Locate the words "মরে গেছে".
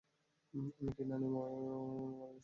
1.33-2.39